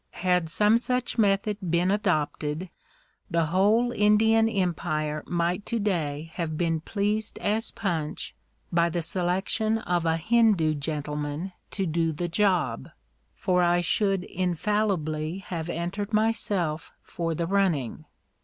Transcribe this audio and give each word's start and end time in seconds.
Had 0.25 0.49
some 0.49 0.79
such 0.79 1.19
method 1.19 1.57
been 1.69 1.91
adopted, 1.91 2.69
the 3.29 3.45
whole 3.53 3.91
Indian 3.91 4.49
Empire 4.49 5.23
might 5.27 5.63
to 5.67 5.77
day 5.77 6.31
have 6.33 6.57
been 6.57 6.81
pleased 6.81 7.37
as 7.37 7.69
Punch 7.69 8.33
by 8.71 8.89
the 8.89 9.03
selection 9.03 9.77
of 9.77 10.07
a 10.07 10.17
Hindoo 10.17 10.73
gentleman 10.73 11.51
to 11.69 11.85
do 11.85 12.11
the 12.11 12.27
job 12.27 12.89
for 13.35 13.61
I 13.61 13.81
should 13.81 14.23
infallibly 14.23 15.37
have 15.37 15.69
entered 15.69 16.13
myself 16.13 16.91
for 17.03 17.35
the 17.35 17.45
running. 17.45 18.05